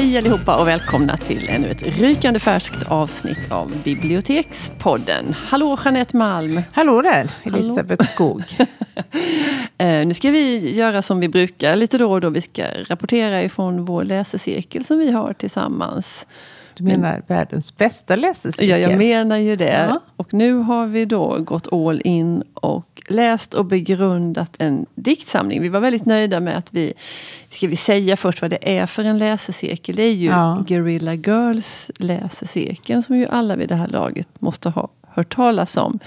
Hej 0.00 0.18
allihopa 0.18 0.60
och 0.60 0.68
välkomna 0.68 1.16
till 1.16 1.48
ännu 1.48 1.70
ett 1.70 1.98
rykande 1.98 2.40
färskt 2.40 2.88
avsnitt 2.88 3.52
av 3.52 3.82
Bibliotekspodden. 3.84 5.34
Hallå 5.38 5.78
Jeanette 5.84 6.16
Malm! 6.16 6.60
Hallå 6.72 7.02
där, 7.02 7.30
Elisabeth 7.42 8.12
Skog. 8.12 8.42
Eh, 9.78 10.06
nu 10.06 10.14
ska 10.14 10.30
vi 10.30 10.74
göra 10.74 11.02
som 11.02 11.20
vi 11.20 11.28
brukar 11.28 11.76
lite 11.76 11.98
då 11.98 12.12
och 12.12 12.20
då. 12.20 12.28
Vi 12.28 12.40
ska 12.40 12.64
rapportera 12.88 13.42
ifrån 13.42 13.84
vår 13.84 14.04
läsecirkel 14.04 14.84
som 14.84 14.98
vi 14.98 15.12
har 15.12 15.32
tillsammans. 15.32 16.26
Du 16.80 16.84
menar 16.84 17.22
världens 17.26 17.76
bästa 17.76 18.16
läsecirkel? 18.16 18.68
Ja, 18.68 18.76
jag 18.76 18.98
menar 18.98 19.36
ju 19.36 19.56
det. 19.56 19.86
Ja. 19.88 20.00
Och 20.16 20.34
nu 20.34 20.54
har 20.54 20.86
vi 20.86 21.04
då 21.04 21.38
gått 21.38 21.72
all 21.72 22.00
in 22.04 22.42
och 22.54 23.02
läst 23.08 23.54
och 23.54 23.64
begrundat 23.64 24.54
en 24.58 24.86
diktsamling. 24.94 25.62
Vi 25.62 25.68
var 25.68 25.80
väldigt 25.80 26.04
nöjda 26.04 26.40
med 26.40 26.56
att 26.56 26.66
vi, 26.70 26.92
ska 27.48 27.68
vi 27.68 27.76
säga 27.76 28.16
först 28.16 28.42
vad 28.42 28.50
det 28.50 28.78
är 28.78 28.86
för 28.86 29.04
en 29.04 29.18
läsecirkel? 29.18 29.96
Det 29.96 30.02
är 30.02 30.14
ju 30.14 30.26
Ja. 30.26 30.64
Guerrilla 30.66 31.14
Girls 31.14 31.90
läsecirkeln 31.98 33.02
som 33.02 33.16
ju 33.16 33.26
alla 33.26 33.56
vid 33.56 33.68
det 33.68 33.74
här 33.74 33.88
laget 33.88 34.28
måste 34.38 34.68
ha 34.68 34.88
hört 35.08 35.34
talas 35.34 35.76
om. 35.76 35.98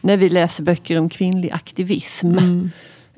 När 0.00 0.16
vi 0.16 0.28
läser 0.28 0.62
böcker 0.62 0.98
om 0.98 1.08
kvinnlig 1.08 1.50
aktivism. 1.50 2.30
Mm. 2.30 2.70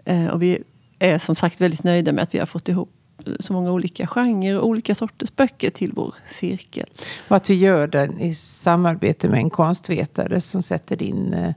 Eh, 0.04 0.26
och 0.26 0.42
vi 0.42 0.58
är 0.98 1.18
som 1.18 1.36
sagt 1.36 1.60
väldigt 1.60 1.84
nöjda 1.84 2.12
med 2.12 2.22
att 2.22 2.34
vi 2.34 2.38
har 2.38 2.46
fått 2.46 2.68
ihop 2.68 2.90
så 3.40 3.52
många 3.52 3.72
olika 3.72 4.06
genrer 4.06 4.58
och 4.58 4.66
olika 4.66 4.94
sorters 4.94 5.36
böcker 5.36 5.70
till 5.70 5.92
vår 5.94 6.14
cirkel. 6.26 6.86
Och 7.28 7.36
att 7.36 7.50
vi 7.50 7.54
gör 7.54 7.86
den 7.86 8.20
i 8.20 8.34
samarbete 8.34 9.28
med 9.28 9.38
en 9.38 9.50
konstvetare 9.50 10.40
som 10.40 10.62
sätter 10.62 11.02
in 11.02 11.34
eh, 11.34 11.52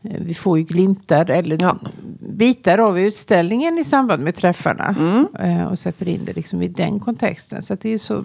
vi 0.00 0.34
får 0.34 0.58
ju 0.58 0.64
glimtar 0.64 1.30
eller 1.30 1.62
Ja. 1.62 1.78
bitar 2.20 2.78
av 2.78 2.98
utställningen 2.98 3.78
i 3.78 3.84
samband 3.84 4.22
med 4.22 4.34
träffarna. 4.34 4.94
Mm. 4.98 5.26
eh, 5.60 5.66
Och 5.66 5.78
sätter 5.78 6.08
in 6.08 6.24
det 6.24 6.32
liksom 6.36 6.62
i 6.62 6.68
den 6.68 7.00
kontexten. 7.00 7.62
Så 7.62 7.74
det 7.74 7.90
är 7.90 7.98
så 7.98 8.24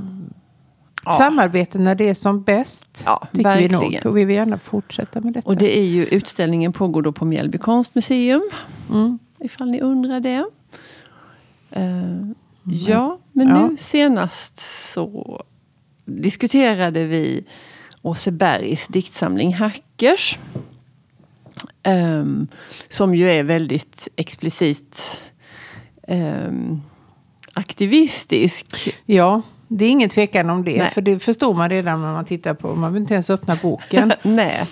Ja. 1.06 1.12
samarbete 1.12 1.80
när 1.80 1.96
det 1.96 2.10
är 2.10 2.14
som 2.14 2.42
bäst. 2.44 3.04
Ja, 3.06 3.28
tycker 3.32 3.44
verkligen. 3.50 3.80
vi 3.80 3.96
nog. 3.96 4.06
Och 4.06 4.18
vi 4.18 4.26
vill 4.26 4.36
gärna 4.36 4.58
fortsätta 4.58 5.22
med 5.22 5.34
detta. 5.34 5.50
Och 5.50 5.58
det 5.58 5.78
är 5.80 5.84
ju, 5.86 6.06
utställningen 6.06 6.74
pågår 6.74 7.02
då 7.02 7.12
på 7.12 7.26
Mjällby 7.26 7.58
konstmuseum. 7.58 8.50
Mm. 8.90 9.20
Ifall 9.40 9.72
ni 9.72 9.82
undrar 9.82 10.20
det. 10.20 10.46
Eh, 11.72 12.28
ja, 12.64 13.20
men 13.32 13.48
Ja. 13.48 13.68
nu 13.68 13.78
senast 13.78 14.58
så 14.94 15.42
diskuterade 16.06 17.06
vi 17.06 17.44
Åse 18.02 18.32
Bergs 18.32 18.88
diktsamling 18.88 19.54
Hackers. 19.54 20.38
Ehm, 21.84 22.48
som 22.90 23.16
ju 23.16 23.30
är 23.30 23.44
väldigt 23.44 24.08
explicit 24.16 25.24
ehm, 26.08 26.82
aktivistisk. 27.54 28.96
Ja, 29.06 29.42
det 29.68 29.86
är 29.86 29.90
ingen 29.90 30.10
tvekan 30.10 30.50
om 30.50 30.64
det. 30.64 30.78
Nej. 30.78 30.92
För 30.94 31.02
det 31.02 31.20
förstår 31.20 31.54
man 31.54 31.70
redan 31.70 32.02
när 32.02 32.14
man 32.14 32.26
tittar 32.26 32.54
på. 32.54 32.68
Man 32.68 32.80
behöver 32.80 33.00
inte 33.00 33.14
ens 33.14 33.30
öppna 33.30 33.58
boken. 33.62 34.14
Nej. 34.22 34.64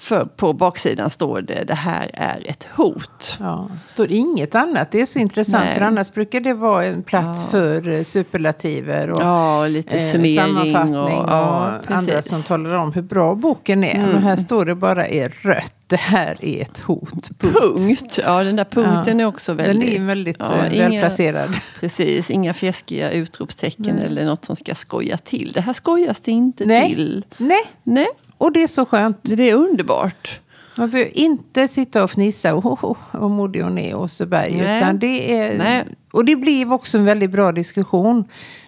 För 0.00 0.24
på 0.24 0.52
baksidan 0.52 1.10
står 1.10 1.40
det 1.40 1.64
det 1.64 1.74
här 1.74 2.10
är 2.14 2.42
ett 2.48 2.66
hot. 2.76 3.36
Ja, 3.40 3.68
står 3.86 4.10
inget 4.12 4.54
annat. 4.54 4.90
Det 4.90 5.00
är 5.00 5.06
så 5.06 5.18
intressant. 5.18 5.64
Nej. 5.64 5.74
För 5.74 5.80
annars 5.80 6.12
brukar 6.12 6.40
det 6.40 6.54
vara 6.54 6.84
en 6.84 7.02
plats 7.02 7.42
Ja. 7.44 7.48
för 7.50 7.88
eh, 7.88 8.02
superlativer 8.02 9.10
och 9.10 9.20
Ja, 9.22 9.66
lite 9.66 9.96
eh, 9.96 10.02
summering. 10.12 10.36
sammanfattning 10.36 10.98
och, 11.00 11.10
ja, 11.10 11.72
andra 11.86 12.22
som 12.22 12.42
talar 12.42 12.72
om 12.74 12.92
hur 12.92 13.02
bra 13.02 13.34
boken 13.34 13.84
är. 13.84 13.94
Mm. 13.94 14.10
Men 14.10 14.22
här 14.22 14.36
står 14.36 14.64
det 14.64 14.74
bara 14.74 15.08
i 15.08 15.28
rött. 15.28 15.72
Det 15.86 15.96
här 15.96 16.44
är 16.44 16.62
ett 16.62 16.78
hot. 16.78 17.30
Punkt. 17.38 18.18
Ja, 18.24 18.44
den 18.44 18.56
där 18.56 18.64
punkten 18.64 19.20
är 19.20 19.24
också 19.24 19.52
väldigt... 19.52 19.94
Den 19.96 20.02
är 20.02 20.06
väldigt 20.06 20.40
eh, 20.40 20.46
inga- 20.74 20.88
välplacerad. 20.88 21.50
Precis, 21.80 22.30
inga 22.30 22.54
fjäskiga 22.54 23.10
utropstecken 23.10 23.96
Nej. 23.96 24.04
eller 24.04 24.24
något 24.24 24.44
som 24.44 24.56
ska 24.56 24.74
skoja 24.74 25.18
till. 25.18 25.52
Det 25.54 25.60
här 25.60 25.72
skojas 25.72 26.20
det 26.20 26.30
inte 26.30 26.64
Nej. 26.66 26.88
till. 26.94 27.24
Nej, 27.36 27.60
Nej, 27.82 28.06
och 28.38 28.52
det 28.52 28.62
är 28.62 28.66
så 28.66 28.84
skönt. 28.84 29.18
det 29.22 29.50
är 29.50 29.54
underbart. 29.54 30.40
Man 30.76 30.90
behöver 30.90 31.18
inte 31.18 31.68
sitta 31.68 32.04
och 32.04 32.10
fnissa 32.10 32.54
och 32.54 32.66
oh, 32.66 32.96
oh, 33.12 33.28
modig 33.28 33.60
hon 33.60 33.78
är, 33.78 33.94
Åseberg. 33.94 34.52
Utan 34.52 34.98
det 34.98 35.36
är, 35.38 35.58
Nej. 35.58 35.84
Och 36.12 36.24
det 36.24 36.36
blir 36.36 36.72
också 36.72 36.98
en 36.98 37.04
väldigt 37.04 37.30
bra 37.30 37.52
diskussion. 37.52 38.24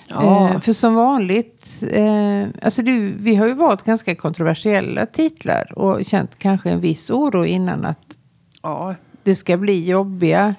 Ja. 0.09 0.50
Eh, 0.50 0.60
för 0.60 0.72
som 0.72 0.94
vanligt, 0.94 1.82
eh, 1.91 2.47
alltså 2.62 2.82
du, 2.82 3.12
vi 3.12 3.34
har 3.34 3.47
ju 3.47 3.54
valt 3.54 3.84
ganska 3.84 4.14
kontroversiella 4.14 5.06
titlar 5.06 5.78
och 5.78 6.04
känt 6.04 6.38
kanske 6.38 6.70
en 6.70 6.80
viss 6.80 7.10
oro 7.10 7.44
innan 7.44 7.84
att 7.84 8.16
Ja, 8.62 8.94
det 9.22 9.34
ska 9.34 9.56
bli 9.56 9.88
jobbiga. 9.88 10.54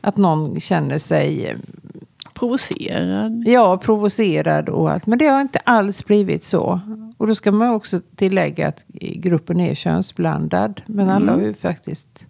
Att 0.00 0.16
någon 0.16 0.60
känner 0.60 0.98
sig 0.98 1.46
eh, 1.46 1.56
provocerad. 2.34 3.44
ja, 3.46 3.76
provocerad 3.76 4.68
och 4.68 4.90
allt. 4.90 5.06
Men 5.06 5.18
det 5.18 5.26
har 5.26 5.40
inte 5.40 5.58
alls 5.58 6.04
blivit 6.04 6.44
så. 6.44 6.80
Och 7.22 7.28
då 7.28 7.34
ska 7.34 7.52
man 7.52 7.68
också 7.68 8.00
tillägga 8.16 8.68
att 8.68 8.84
gruppen 8.98 9.60
är 9.60 9.74
könsblandad. 9.74 10.82
Men 10.86 11.08
alla 11.08 11.32
har 11.32 11.40
ju 11.40 11.54
faktiskt 11.54 12.26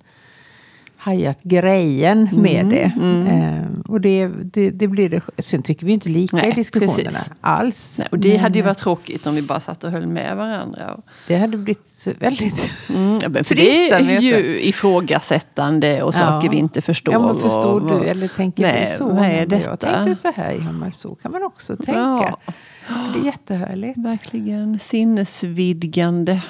hajat 0.96 1.42
grejen 1.42 2.28
med 2.32 2.66
det. 2.66 2.92
Eh, 3.32 3.80
och 3.92 4.00
det, 4.00 4.28
det, 4.28 4.70
det 4.70 4.88
blir 4.88 5.08
det. 5.08 5.22
Sen 5.38 5.62
tycker 5.62 5.86
vi 5.86 5.92
inte 5.92 6.08
lika 6.08 6.36
Nej, 6.36 6.48
i 6.48 6.52
diskussionerna 6.52 7.10
precis. 7.18 7.32
alls. 7.40 7.98
Nej, 7.98 8.08
och 8.10 8.18
det 8.18 8.28
Men, 8.28 8.40
hade 8.40 8.58
ju 8.58 8.64
varit 8.64 8.78
tråkigt 8.78 9.26
om 9.26 9.34
vi 9.34 9.42
bara 9.42 9.60
satt 9.60 9.84
och 9.84 9.90
höll 9.90 10.06
med 10.06 10.36
varandra. 10.36 10.94
Och, 10.94 11.04
Det 11.26 11.36
hade 11.36 11.56
blivit 11.56 12.08
väldigt... 12.18 12.70
mm, 12.94 13.18
men 13.28 13.44
för 13.44 13.54
det 13.54 13.90
är 13.90 14.20
ju 14.20 14.60
ifrågasättande 14.60 16.02
och 16.02 16.14
saker 16.14 16.46
Ja. 16.46 16.50
vi 16.50 16.56
inte 16.56 16.82
förstår. 16.82 17.14
Ja, 17.14 17.26
men 17.26 17.38
förstår 17.38 17.80
och, 17.80 18.00
du? 18.00 18.08
Eller 18.08 18.28
tänker 18.28 18.62
Nej, 18.62 18.86
du 18.90 18.96
så? 18.96 19.12
Nej, 19.12 19.46
detta? 19.46 19.70
Jag 19.70 19.80
tänkte 19.80 20.14
så 20.14 20.32
här. 20.36 20.52
Ja, 20.64 20.72
men 20.72 20.92
så 20.92 21.14
kan 21.14 21.32
man 21.32 21.42
också 21.42 21.76
tänka. 21.76 21.92
Ja, 22.00 22.38
Det 22.88 23.18
är 23.18 23.24
jättehärligt. 23.24 23.98
verkligen 23.98 24.78
sinnesvidgande. 24.78 26.40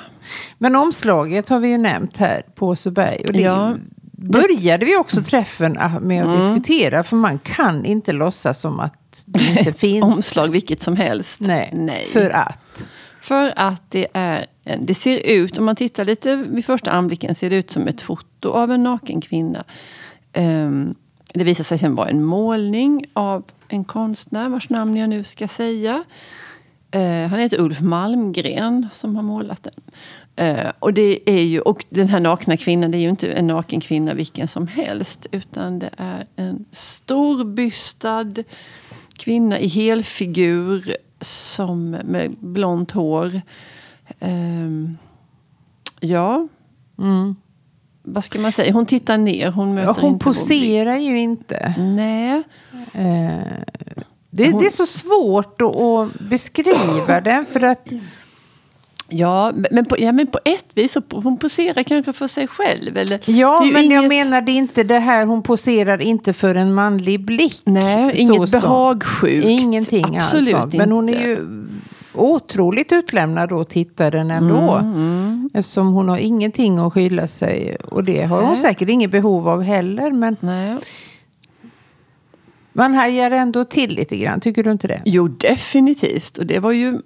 Men 0.58 0.76
omslaget 0.76 1.48
har 1.48 1.60
vi 1.60 1.68
ju 1.68 1.78
nämnt 1.78 2.16
här 2.16 2.42
på 2.54 2.68
Åseberg. 2.68 3.24
Och 3.26 3.32
det 3.32 3.40
Ja. 3.40 3.76
började 4.12 4.86
vi 4.86 4.96
också 4.96 5.22
träffen 5.22 5.76
ah, 5.80 6.00
med 6.00 6.24
att 6.24 6.34
Mm. 6.40 6.54
diskutera. 6.54 7.02
För 7.02 7.16
man 7.16 7.38
kan 7.38 7.84
inte 7.84 8.12
låtsas 8.12 8.60
som 8.60 8.80
att 8.80 9.22
det 9.26 9.44
inte 9.58 9.72
finns. 9.78 10.04
Omslag 10.04 10.48
vilket 10.48 10.82
som 10.82 10.96
helst. 10.96 11.40
Nej, 11.40 11.70
Nej. 11.72 12.04
för 12.04 12.30
att. 12.30 12.86
För 13.20 13.52
att 13.56 13.82
det 13.90 14.06
är 14.12 14.46
det 14.80 14.94
ser 14.94 15.18
ut, 15.26 15.58
om 15.58 15.64
man 15.64 15.76
tittar 15.76 16.04
lite 16.04 16.36
vid 16.36 16.64
första 16.64 16.90
anblicken, 16.90 17.34
ser 17.34 17.50
det 17.50 17.56
ut 17.56 17.70
som 17.70 17.86
ett 17.88 18.00
foto 18.00 18.50
av 18.50 18.70
en 18.72 18.82
naken 18.82 19.20
kvinna. 19.20 19.64
Ehm, 20.32 20.94
det 21.34 21.44
visar 21.44 21.64
sig 21.64 21.78
sen 21.78 21.94
vara 21.94 22.08
en 22.08 22.24
målning 22.24 23.04
av 23.12 23.44
en 23.72 23.84
konstnär 23.84 24.48
vars 24.48 24.70
namn 24.70 24.96
jag 24.96 25.08
nu 25.08 25.24
ska 25.24 25.48
säga. 25.48 26.04
Eh, 26.90 27.28
han 27.28 27.38
heter 27.38 27.60
Ulf 27.60 27.80
Malmgren 27.80 28.88
som 28.92 29.16
har 29.16 29.22
målat 29.22 29.62
den. 29.62 29.82
Eh, 30.36 30.72
och, 30.78 30.94
det 30.94 31.30
är 31.30 31.42
ju, 31.42 31.60
och 31.60 31.84
den 31.88 32.08
här 32.08 32.20
nakna 32.20 32.56
kvinnan, 32.56 32.90
det 32.90 32.98
är 32.98 33.02
ju 33.02 33.08
inte 33.08 33.32
en 33.32 33.46
naken 33.46 33.80
kvinna 33.80 34.14
vilken 34.14 34.48
som 34.48 34.66
helst. 34.66 35.26
Utan 35.32 35.78
det 35.78 35.90
är 35.96 36.26
en 36.36 36.64
storbystad 36.70 38.34
kvinna 39.16 39.58
i 39.58 39.68
helfigur 39.68 40.96
som 41.20 41.90
med 41.90 42.30
blont 42.40 42.90
hår. 42.90 43.40
Eh, 44.20 44.70
ja, 46.00 46.48
Mm 46.98 47.36
vad 48.02 48.24
ska 48.24 48.38
man 48.38 48.52
säga? 48.52 48.72
Hon 48.72 48.86
tittar 48.86 49.18
ner. 49.18 49.50
Hon 49.50 49.74
möter 49.74 49.88
Ja, 49.88 49.96
hon 50.00 50.12
inte 50.12 50.24
poserar 50.24 50.96
ju 50.96 51.18
inte. 51.20 51.74
Nej. 51.78 52.42
Eh, 52.92 53.62
det, 54.30 54.44
det 54.60 54.66
är 54.66 54.70
så 54.70 54.86
svårt 54.86 55.60
att, 55.62 55.76
att 55.80 56.20
beskriva 56.30 57.20
den. 57.20 57.46
För 57.46 57.60
att 57.62 57.88
Ja, 59.14 59.52
men 59.70 59.84
på, 59.84 59.96
ja, 59.98 60.12
men 60.12 60.26
på 60.26 60.38
ett 60.44 60.66
vis. 60.74 60.92
Så 60.92 61.02
hon 61.10 61.36
poserar 61.38 61.82
kanske 61.82 62.12
för 62.12 62.28
sig 62.28 62.46
själv. 62.48 62.96
Eller, 62.96 63.20
Ja, 63.30 63.60
men 63.72 63.90
jag 63.90 64.04
inget- 64.04 64.08
menar 64.08 64.40
det 64.42 64.52
är 64.52 64.56
inte 64.56 64.82
det 64.82 64.98
här. 64.98 65.26
Hon 65.26 65.42
poserar 65.42 66.00
inte 66.02 66.32
för 66.32 66.54
en 66.54 66.74
manlig 66.74 67.24
blick. 67.24 67.62
Nej, 67.64 68.16
Så 68.16 68.22
inget 68.22 68.50
som- 68.50 68.60
behagsjukt. 68.60 69.46
Ingenting 69.46 70.16
Absolut 70.16 70.54
alls. 70.54 70.62
sånt. 70.62 70.74
Men 70.74 70.92
hon 70.92 71.08
är 71.08 71.12
inte. 71.12 71.22
ju 71.24 71.66
otroligt 72.14 72.92
utlämnad 72.92 73.48
då 73.48 73.64
tittaren 73.64 74.30
ändå. 74.30 74.70
Mm, 74.70 75.50
Eftersom 75.54 75.92
hon 75.92 76.08
har 76.08 76.18
ingenting 76.18 76.78
att 76.78 76.92
skylla 76.92 77.26
sig. 77.26 77.76
Och 77.76 78.04
det 78.04 78.22
har 78.22 78.40
hon 78.40 78.48
Nej. 78.48 78.56
säkert 78.56 78.88
inget 78.88 79.10
behov 79.10 79.48
av 79.48 79.62
heller. 79.62 80.10
Men 80.10 80.36
Nej. 80.40 80.76
man 82.72 82.94
hajar 82.94 83.30
ändå 83.30 83.64
till 83.64 83.94
lite 83.94 84.16
grann. 84.16 84.40
Tycker 84.40 84.64
du 84.64 84.70
inte 84.70 84.88
det? 84.88 85.02
Jo, 85.04 85.28
definitivt. 85.28 86.38
Och 86.38 86.46
det 86.46 86.58
var 86.58 86.72
ju 86.72 87.00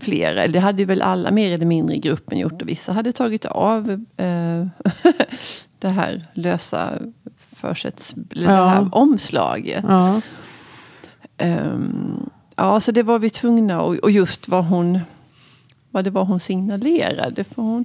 flera. 0.00 0.46
Det 0.46 0.58
hade 0.58 0.78
ju 0.78 0.84
väl 0.84 1.02
alla 1.02 1.30
mer 1.30 1.52
eller 1.52 1.66
mindre 1.66 1.96
i 1.96 1.98
gruppen 1.98 2.38
gjort. 2.38 2.62
Och 2.62 2.68
vissa 2.68 2.92
hade 2.92 3.12
tagit 3.12 3.44
av 3.44 3.90
eh, 4.16 4.66
det 5.78 5.88
här 5.88 6.26
lösa 6.34 6.92
försätts... 7.52 8.14
Ja. 8.30 8.46
Det 8.46 8.68
här 8.68 8.88
omslaget. 8.92 9.84
Ja. 9.88 10.20
Ehm, 11.38 12.30
ja, 12.60 12.80
så 12.80 12.92
det 12.92 13.02
var 13.02 13.18
vi 13.18 13.30
tvungna. 13.30 13.82
Och, 13.82 13.94
och 13.94 14.10
just 14.10 14.48
vad 14.48 14.64
hon... 14.64 14.98
Vad 15.90 16.04
det 16.04 16.10
var 16.10 16.24
hon 16.24 16.40
signalerade. 16.40 17.44
För 17.44 17.62
hon, 17.62 17.84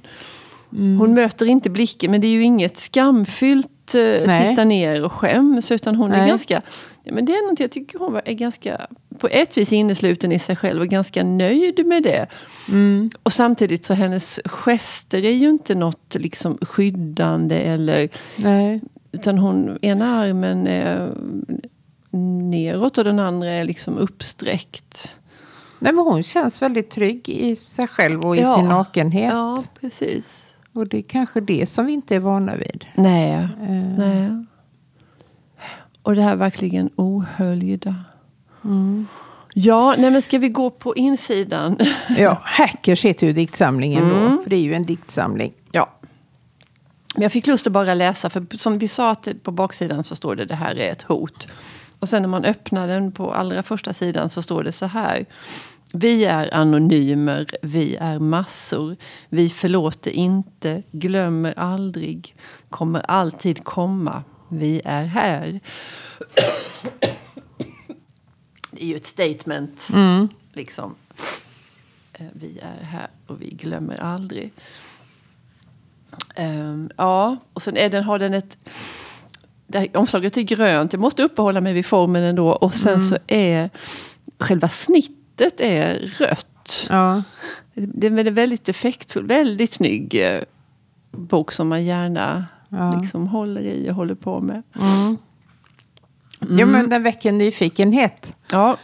Mm. 0.72 0.98
hon 0.98 1.14
möter 1.14 1.46
inte 1.46 1.70
blicken. 1.70 2.10
Men 2.10 2.20
det 2.20 2.26
är 2.26 2.30
ju 2.30 2.42
inget 2.42 2.76
skamfyllt 2.76 3.94
eh, 3.94 4.48
titta 4.48 4.64
ner 4.64 5.04
och 5.04 5.12
skäms. 5.12 5.70
Utan 5.70 5.94
hon 5.94 6.12
är 6.12 6.18
Nej. 6.18 6.28
ganska... 6.28 6.62
Ja, 7.04 7.14
men 7.14 7.24
det 7.24 7.32
är 7.32 7.50
något 7.50 7.60
jag 7.60 7.70
tycker 7.70 7.98
hon 7.98 8.20
är 8.24 8.32
ganska 8.32 8.86
på 9.18 9.28
ett 9.28 9.56
vis 9.56 9.72
innesluten 9.72 10.32
i 10.32 10.38
sig 10.38 10.56
själv 10.56 10.80
och 10.80 10.88
ganska 10.88 11.24
nöjd 11.24 11.86
med 11.86 12.02
det. 12.02 12.26
Mm. 12.68 13.10
Och 13.22 13.32
samtidigt 13.32 13.84
så 13.84 13.94
hennes 13.94 14.40
gester 14.44 15.24
är 15.24 15.30
ju 15.30 15.48
inte 15.48 15.74
något 15.74 16.14
liksom 16.14 16.58
skyddande 16.60 17.56
eller 17.60 18.08
Nej. 18.36 18.80
utan 19.12 19.38
hon, 19.38 19.78
ena 19.82 20.18
armen 20.18 20.66
är 20.66 21.12
neråt 22.50 22.98
och 22.98 23.04
den 23.04 23.18
andra 23.18 23.50
är 23.50 23.64
liksom 23.64 23.98
uppsträckt. 23.98 25.18
Nej, 25.78 25.92
men 25.92 26.04
hon 26.04 26.22
känns 26.22 26.62
väldigt 26.62 26.90
trygg 26.90 27.28
i 27.28 27.56
sig 27.56 27.86
själv 27.86 28.20
och 28.26 28.36
i 28.36 28.40
Ja. 28.40 28.54
sin 28.56 28.64
nakenhet. 28.68 29.32
Ja, 29.32 29.62
precis. 29.80 30.52
Och 30.72 30.88
det 30.88 30.98
är 30.98 31.02
kanske 31.02 31.40
det 31.40 31.66
som 31.66 31.86
vi 31.86 31.92
inte 31.92 32.14
är 32.16 32.20
vana 32.20 32.56
vid. 32.56 32.84
Nej, 32.94 33.32
Eh, 33.62 33.98
nej. 33.98 34.44
Och 36.02 36.14
det 36.16 36.22
här 36.22 36.36
verkligen 36.36 36.90
ohöljda. 36.96 37.94
Mm. 38.64 39.06
Ja, 39.54 39.94
nej 39.98 40.10
men 40.10 40.22
ska 40.22 40.38
vi 40.38 40.48
gå 40.48 40.70
på 40.70 40.94
insidan? 40.96 41.78
Ja, 42.18 42.38
Hackers 42.42 43.04
heter 43.04 43.26
ju 43.26 43.32
diktsamlingen 43.32 44.10
Mm. 44.10 44.36
då. 44.36 44.42
För 44.42 44.50
det 44.50 44.56
är 44.56 44.60
ju 44.60 44.74
en 44.74 44.84
diktsamling. 44.86 45.52
Ja. 45.72 45.90
Men 47.14 47.22
jag 47.22 47.32
fick 47.32 47.46
lust 47.46 47.66
att 47.66 47.72
bara 47.72 47.94
läsa, 47.94 48.30
för 48.30 48.56
som 48.56 48.78
vi 48.78 48.88
sa 48.88 49.10
att 49.10 49.28
på 49.42 49.50
baksidan 49.50 50.04
så 50.04 50.16
står 50.16 50.34
det 50.36 50.44
det 50.44 50.54
här 50.54 50.78
är 50.78 50.92
ett 50.92 51.02
hot. 51.02 51.46
Och 52.06 52.10
sen 52.10 52.22
när 52.22 52.28
man 52.28 52.44
öppnar 52.44 52.86
den 52.88 53.12
på 53.12 53.34
allra 53.34 53.62
första 53.62 53.92
sidan 53.94 54.30
så 54.30 54.42
står 54.42 54.62
det 54.64 54.72
så 54.72 54.86
här. 54.86 55.26
Vi 55.92 56.24
är 56.24 56.54
anonymer, 56.54 57.46
vi 57.62 57.96
är 57.96 58.18
massor. 58.18 58.96
Vi 59.28 59.48
förlåter 59.48 60.10
inte, 60.10 60.82
glömmer 60.92 61.54
aldrig, 61.58 62.36
kommer 62.70 63.00
alltid 63.00 63.64
komma. 63.64 64.22
Vi 64.48 64.82
är 64.84 65.04
här. 65.04 65.60
Det 68.70 68.82
är 68.82 68.86
ju 68.86 68.96
ett 68.96 69.06
statement, 69.06 69.88
Mm. 69.92 70.28
liksom. 70.52 70.94
Eh, 72.12 72.26
Vi 72.32 72.58
är 72.62 72.84
här 72.84 73.08
och 73.26 73.42
vi 73.42 73.50
glömmer 73.50 73.96
aldrig. 74.02 74.52
Ehm, 76.34 76.90
ja, 76.96 77.36
och 77.52 77.62
sen 77.62 77.76
är 77.76 77.90
den, 77.90 78.04
har 78.04 78.18
den 78.18 78.34
ett... 78.34 78.58
Det 79.66 79.78
här 79.78 79.96
omslaget 79.96 80.36
är 80.36 80.42
grönt. 80.42 80.92
Jag 80.92 81.00
måste 81.00 81.22
uppehålla 81.22 81.60
mig 81.60 81.72
vid 81.72 81.86
formen 81.86 82.22
ändå. 82.22 82.48
Och 82.52 82.74
sen 82.74 83.02
så 83.02 83.18
är 83.26 83.70
själva 84.38 84.68
snittet 84.68 85.60
är 85.60 85.98
rött. 86.18 86.86
Ja. 86.88 87.22
Det 87.74 88.06
är 88.06 88.26
en 88.26 88.34
väldigt 88.34 88.68
effektfull, 88.68 89.26
väldigt 89.26 89.72
snygg 89.72 90.14
eh, 90.14 90.40
bok 91.12 91.52
som 91.52 91.68
man 91.68 91.84
gärna 91.84 92.44
Ja. 92.68 92.98
liksom 93.00 93.26
håller 93.28 93.60
i 93.60 93.90
och 93.90 93.94
håller 93.94 94.14
på 94.14 94.40
med. 94.40 94.62
Mm. 94.80 95.16
Ja, 96.40 96.66
men 96.66 96.88
den 96.90 97.02
väcker 97.02 97.32
nyfikenhet. 97.32 98.34
Ja, 98.52 98.76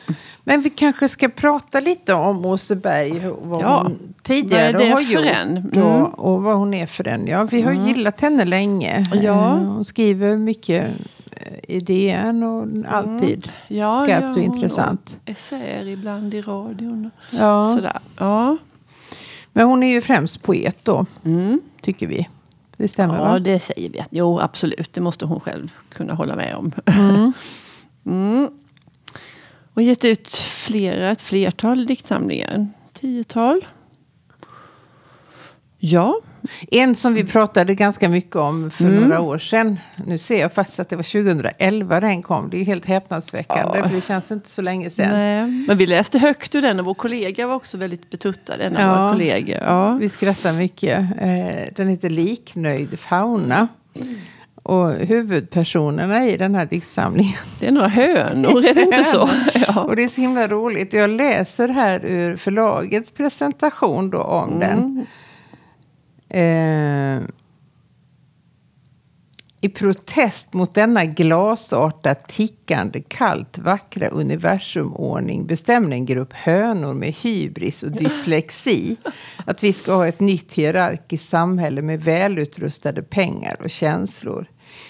Men 0.45 0.61
vi 0.63 0.71
kanske 0.71 1.09
ska 1.09 1.29
prata 1.29 1.81
lite 1.81 2.15
om 2.15 2.47
Åseberg. 2.47 3.29
och 3.29 3.47
Vad 3.49 3.63
Ja. 3.63 3.83
hon 3.83 4.15
tidigare 4.23 4.73
Vad 4.73 4.81
är 4.83 4.87
det 4.87 4.93
har 4.93 5.01
gjort. 5.01 5.77
Mm. 5.77 6.05
Och 6.05 6.43
vad 6.43 6.57
hon 6.57 6.75
är 6.75 6.87
för 6.87 7.09
en. 7.09 7.27
Ja, 7.27 7.45
vi 7.45 7.63
har 7.63 7.73
ju 7.73 7.87
gillat 7.87 8.21
henne 8.21 8.45
länge. 8.45 9.05
Ja. 9.15 9.47
Eh, 9.57 9.59
Hon 9.65 9.85
skriver 9.85 10.37
mycket 10.37 10.91
eh, 11.31 11.77
i 11.77 11.81
DN 11.81 12.43
och 12.43 12.67
alltid 12.89 13.49
ja 13.69 13.99
skarpt 14.05 14.23
ja, 14.23 14.31
och 14.31 14.39
intressant. 14.39 15.19
Och 15.25 15.31
essäer 15.31 15.87
ibland 15.89 16.35
i 16.35 16.41
radion. 16.43 17.11
och 17.31 17.39
Ja. 17.39 17.75
Sådär. 17.77 17.99
Ja. 18.19 18.57
Men 19.53 19.67
hon 19.67 19.83
är 19.83 19.89
ju 19.89 20.01
främst 20.01 20.43
poet 20.43 20.77
då, 20.83 21.07
Mm. 21.25 21.61
tycker 21.81 22.07
vi. 22.07 22.29
Det 22.83 22.89
stämmer 22.89 23.15
Ja, 23.15 23.21
va? 23.23 23.39
det 23.39 23.61
säger 23.61 23.89
vi. 23.91 24.05
Jo, 24.11 24.39
absolut. 24.41 24.93
Det 24.93 25.01
måste 25.01 25.25
hon 25.25 25.41
själv 25.41 25.71
kunna 25.89 26.15
hålla 26.15 26.37
med 26.37 26.55
om. 26.55 26.73
Mm. 26.87 27.33
Mm. 28.07 28.51
Och 29.75 29.83
gett 29.83 30.05
ut 30.05 30.29
flera, 30.37 31.11
ett 31.11 31.23
flertal 31.23 31.87
diktsamlingar. 31.87 32.67
Tiotal. 33.01 33.67
Ja. 35.79 36.21
En 36.71 36.95
som 36.95 37.15
vi 37.15 37.25
pratade 37.25 37.75
ganska 37.75 38.09
mycket 38.09 38.37
om 38.37 38.71
för 38.71 38.85
Mm. 38.85 39.01
några 39.01 39.21
år 39.21 39.39
sedan. 39.39 39.79
Nu 40.07 40.19
ser 40.19 40.41
jag 40.41 40.53
faktiskt 40.53 40.81
att 40.81 40.89
det 40.89 40.97
var 40.97 41.03
2011 41.03 42.01
den 42.01 42.23
kom. 42.23 42.51
Det 42.51 42.61
är 42.61 42.65
helt 42.65 42.85
häpnadsväckande. 42.85 43.79
Ja. 43.79 43.89
För 43.89 43.95
det 43.95 44.01
känns 44.01 44.33
inte 44.33 44.49
så 44.49 44.63
länge 44.63 44.91
sedan. 44.91 45.11
Nej. 45.13 45.65
Men 45.69 45.79
vi 45.79 45.87
läste 45.87 46.19
högt 46.19 46.55
ur 46.55 46.63
den 46.63 46.81
och 46.81 46.87
vår 46.87 46.95
kollega 46.95 47.47
var 47.47 47.55
också 47.55 47.77
väldigt 47.79 48.11
betuttad. 48.11 48.55
En 48.61 48.77
av 48.77 48.83
Ja. 48.83 49.03
våra 49.03 49.13
kollegor. 49.13 49.59
Ja. 49.63 49.95
Vi 50.01 50.09
skrattar 50.09 50.53
mycket. 50.53 50.99
Eh, 51.21 51.75
Den 51.77 51.89
heter 51.89 52.11
Liknöjd 52.11 52.99
fauna. 52.99 53.69
Och 54.65 54.91
huvudpersonerna 54.93 56.27
i 56.27 56.37
den 56.37 56.55
här 56.55 56.67
diktsamlingen. 56.67 57.39
Det 57.61 57.67
är 57.67 57.73
några 57.73 57.89
hönor, 57.89 58.65
är 58.65 58.75
det 58.75 58.83
inte 58.83 59.05
så? 59.05 59.29
Ja. 59.67 59.81
Och 59.83 59.97
det 59.97 60.03
är 60.05 60.09
så 60.09 60.21
himla 60.21 60.49
roligt. 60.49 60.93
Jag 60.93 61.11
läser 61.11 61.69
här 61.69 62.01
ur 62.05 62.37
förlagets 62.37 63.13
presentation 63.13 64.11
då 64.11 64.19
om 64.19 64.59
den. 64.61 65.07
Mm. 66.33 67.23
Eh, 67.23 67.29
I 69.65 69.69
protest 69.69 70.53
mot 70.53 70.75
denna 70.75 71.05
glasartat 71.05 72.29
tickande, 72.29 73.03
kallt 73.09 73.59
vackra 73.59 74.09
universumordning 74.09 75.47
bestämde 75.47 75.97
en 75.97 76.07
grupp 76.07 76.33
hönor 76.33 76.95
med 76.95 77.15
hybris 77.15 77.83
och 77.83 77.91
dyslexi 77.91 78.97
att 79.47 79.65
vi 79.65 79.73
ska 79.73 79.95
ha 79.95 80.07
ett 80.07 80.21
nytt 80.21 80.53
hierarkiskt 80.53 81.29
samhälle 81.29 81.83
med 81.83 82.05
välutrustade 82.05 83.03
pengar 83.03 83.57
och 83.63 83.71
känslor. 83.71 84.47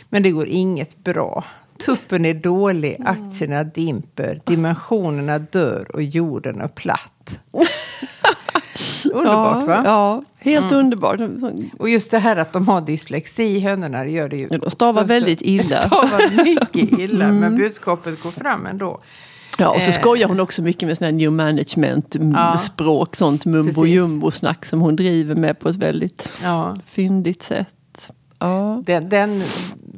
Men 0.08 0.22
det 0.22 0.30
går 0.30 0.46
inget 0.46 1.04
bra. 1.04 1.44
Tuppen 1.86 2.24
är 2.24 2.34
dålig, 2.34 2.96
aktierna 3.04 3.64
dimper, 3.64 4.40
dimensionerna 4.46 5.38
dör 5.38 5.86
och 5.94 6.02
jorden 6.02 6.60
är 6.60 6.68
platt. 6.68 7.40
Underbart 9.14 9.66
va? 9.66 9.82
Ja, 9.84 10.22
helt 10.38 10.72
underbart. 10.72 11.20
Och 11.78 11.88
just 11.88 12.10
det 12.10 12.19
här 12.19 12.37
att 12.37 12.52
de 12.52 12.69
har 12.69 12.81
dyslexi, 12.81 13.60
hönorna, 13.60 14.04
det 14.04 14.10
gör 14.10 14.28
det 14.28 14.37
ju. 14.37 14.49
Ja, 14.50 14.58
de 14.58 14.70
stavar 14.70 15.04
väldigt 15.04 15.43
illa. 15.43 15.76
Mm. 15.76 15.81
Stavar 15.88 16.44
mycket 16.44 16.99
illa, 16.99 17.32
men 17.32 17.56
budskapet 17.56 18.22
går 18.22 18.31
fram 18.31 18.66
ändå. 18.66 19.00
Ja, 19.58 19.69
och 19.75 19.82
så 19.82 19.88
Eh. 19.88 19.94
skojar 19.94 20.28
hon 20.28 20.40
också 20.40 20.62
mycket 20.62 20.87
med 20.88 20.99
sån 20.99 21.04
här 21.04 21.12
new 21.12 21.32
management 21.32 22.16
m- 22.16 22.35
Ja. 22.37 22.56
språk, 22.56 23.16
sånt 23.16 23.44
mumbo 23.44 23.73
Precis. 23.73 23.94
jumbo 23.94 24.30
snack 24.30 24.64
som 24.64 24.80
hon 24.80 24.97
driver 24.97 25.35
med 25.35 25.59
på 25.59 25.68
ett 25.68 25.76
väldigt 25.76 26.28
Ja, 26.42 26.76
fyndigt 26.87 27.42
sätt. 27.42 28.11
Ja. 28.38 28.82
den, 28.87 29.09
den 29.09 29.42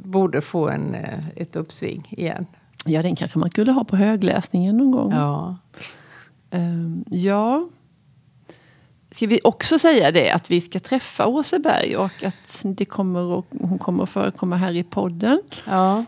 borde 0.03 0.41
få 0.41 0.69
en, 0.69 0.95
eh, 0.95 1.19
ett 1.35 1.55
uppsving 1.55 2.07
igen. 2.17 2.45
ja, 2.85 3.01
den 3.01 3.15
kanske 3.15 3.39
man 3.39 3.49
skulle 3.49 3.71
ha 3.71 3.83
på 3.83 3.95
högläsningen 3.95 4.77
någon 4.77 4.91
gång. 4.91 5.11
Ja. 5.11 5.57
Ehm, 6.51 7.03
ja. 7.09 7.67
Ska 9.15 9.27
vi 9.27 9.39
också 9.43 9.79
säga 9.79 10.11
det 10.11 10.31
att 10.31 10.51
vi 10.51 10.61
ska 10.61 10.79
träffa 10.79 11.25
Åseberg 11.25 11.97
och 11.97 12.23
att 12.23 12.61
det 12.63 12.85
kommer 12.85 13.39
att, 13.39 13.45
hon 13.59 13.79
kommer 13.79 14.03
att 14.03 14.09
förekomma 14.09 14.55
här 14.55 14.73
i 14.73 14.83
podden. 14.83 15.41
ja. 15.65 16.05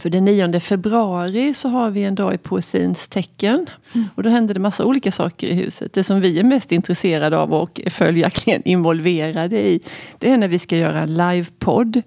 För 0.00 0.10
den 0.10 0.24
9 0.24 0.60
februari 0.60 1.54
så 1.54 1.68
har 1.68 1.90
vi 1.90 2.04
en 2.04 2.14
dag 2.14 2.34
i 2.34 2.38
poesins 2.38 3.08
tecken. 3.08 3.66
Och 4.14 4.22
då 4.22 4.30
händer 4.30 4.54
det 4.54 4.60
massa 4.60 4.84
olika 4.84 5.12
saker 5.12 5.46
i 5.46 5.54
huset. 5.54 5.92
Det 5.92 6.04
som 6.04 6.20
vi 6.20 6.38
är 6.38 6.44
mest 6.44 6.72
intresserade 6.72 7.38
av 7.38 7.54
och 7.54 7.80
är 7.84 7.90
följaktligen 7.90 8.62
involverade 8.64 9.68
i. 9.68 9.80
Det 10.18 10.30
är 10.30 10.36
när 10.36 10.48
vi 10.48 10.58
ska 10.58 10.76
göra 10.76 11.00
en 11.00 11.14
livepodd. 11.14 12.02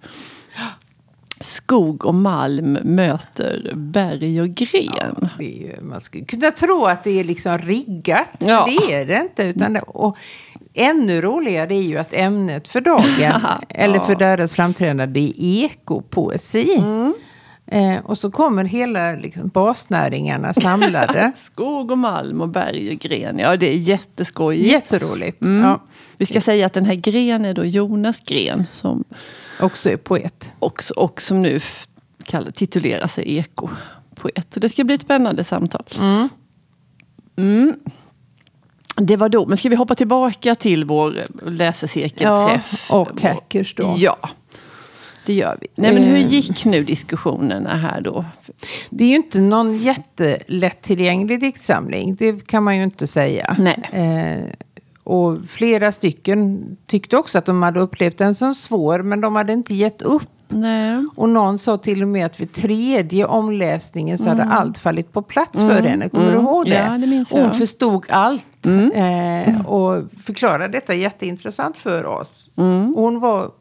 Skog 1.41 2.05
och 2.05 2.15
malm 2.15 2.77
möter 2.83 3.71
berg 3.75 4.41
och 4.41 4.49
gren. 4.49 5.29
Det 5.37 5.43
är 5.43 5.67
ju, 5.67 5.81
man 5.81 6.01
skulle 6.01 6.25
kunna 6.25 6.51
tro 6.51 6.85
att 6.85 7.03
det 7.03 7.19
är 7.19 7.23
liksom 7.23 7.57
riggat. 7.57 8.29
Ja. 8.39 8.67
Men 8.67 8.75
det 8.75 8.93
är 8.93 9.05
det 9.05 9.21
inte. 9.21 9.43
Utan 9.43 9.73
det, 9.73 9.81
och 9.81 10.17
ännu 10.73 11.21
roligare 11.21 11.75
är 11.75 11.81
ju 11.81 11.97
att 11.97 12.13
ämnet 12.13 12.67
för 12.67 12.81
dagen, 12.81 13.41
eller 13.69 13.99
för 13.99 14.15
deras 14.15 14.55
framträdande, 14.55 15.05
det 15.05 15.33
är 15.37 15.65
ekopoesi. 15.65 16.75
Mm. 16.77 17.13
Eh, 17.67 18.05
och 18.05 18.17
så 18.17 18.31
kommer 18.31 18.63
hela 18.63 19.11
liksom, 19.11 19.47
basnäringarna 19.47 20.53
samlade. 20.61 21.31
Skog 21.37 21.91
och 21.91 21.97
malm 21.97 22.41
och 22.41 22.49
berg 22.49 22.91
och 22.91 22.99
gren. 22.99 23.39
Ja, 23.39 23.57
det 23.57 23.69
är 23.69 23.77
jätteskojigt. 23.77 24.71
Jätteroligt. 24.71 25.41
Mm. 25.41 25.63
Ja, 25.63 25.79
Vi 26.17 26.25
ska 26.25 26.41
säga 26.41 26.65
att 26.65 26.73
den 26.73 26.85
här 26.85 26.95
Gren 26.95 27.45
är 27.45 27.53
då 27.53 27.65
Jonas 27.65 28.19
Gren 28.19 28.65
som, 28.71 29.03
också 29.61 29.89
är 29.89 29.97
poet. 29.97 30.53
också, 30.59 30.93
och 30.93 31.21
som 31.21 31.41
nu 31.41 31.59
kallar, 32.23 32.51
titulerar 32.51 33.07
sig 33.07 33.37
ekopoet. 33.37 34.53
Så 34.53 34.59
det 34.59 34.69
ska 34.69 34.83
bli 34.83 34.95
ett 34.95 35.01
spännande 35.01 35.43
samtal. 35.43 35.83
Mm. 35.97 36.29
Mm. 37.35 37.75
Det 38.95 39.17
var 39.17 39.29
då. 39.29 39.45
Men 39.45 39.57
ska 39.57 39.69
vi 39.69 39.75
hoppa 39.75 39.95
tillbaka 39.95 40.55
till 40.55 40.85
vår 40.85 41.25
läsecirkelträff? 41.49 42.85
Ja, 42.89 42.95
och 42.97 43.21
hackers 43.21 43.75
då. 43.75 43.95
Ja, 43.97 44.17
det 45.25 45.33
gör 45.33 45.57
vi. 45.61 45.67
Nej, 45.75 45.93
men 45.93 46.03
hur 46.03 46.15
Eh. 46.15 46.27
gick 46.33 46.65
nu 46.65 46.83
diskussionerna 46.83 47.75
här 47.75 48.01
då? 48.01 48.25
Det 48.89 49.03
är 49.03 49.07
ju 49.07 49.15
inte 49.15 49.41
någon 49.41 49.77
jättelättillgänglig 49.77 51.39
diktsamling. 51.39 52.15
Det 52.15 52.47
kan 52.47 52.63
man 52.63 52.77
ju 52.77 52.83
inte 52.83 53.07
säga. 53.07 53.55
Nej. 53.59 53.79
Eh, 53.91 54.53
och 55.03 55.37
flera 55.47 55.91
stycken 55.91 56.65
tyckte 56.87 57.17
också 57.17 57.37
att 57.37 57.45
de 57.45 57.63
hade 57.63 57.79
upplevt 57.79 58.17
den 58.17 58.35
som 58.35 58.53
svår. 58.53 58.99
Men 58.99 59.21
de 59.21 59.35
hade 59.35 59.53
inte 59.53 59.73
gett 59.75 60.01
upp 60.01 60.27
Nej. 60.53 61.05
Och 61.15 61.29
någon 61.29 61.57
sa 61.57 61.77
till 61.77 62.01
och 62.01 62.07
med 62.07 62.25
att 62.25 62.41
vid 62.41 62.53
tredje 62.53 63.25
omläsningen 63.25 64.17
så 64.17 64.29
hade 64.29 64.43
allt 64.43 64.77
fallit 64.77 65.13
på 65.13 65.21
plats 65.21 65.59
för 65.59 65.81
henne. 65.81 66.09
Kommer 66.09 66.31
du 66.31 66.37
ihåg 66.37 66.65
det? 66.65 66.75
Mm. 66.77 66.91
Ja, 66.91 66.97
det 66.97 67.07
minns 67.07 67.31
Hon 67.31 67.51
förstod 67.51 68.05
allt. 68.09 68.65
Eh, 68.93 69.65
och 69.67 70.03
förklarade 70.25 70.67
detta 70.67 70.93
jätteintressant 70.93 71.77
för 71.77 72.05
oss. 72.05 72.49
Mm. 72.57 72.93
Hon 72.95 73.19
var 73.19 73.51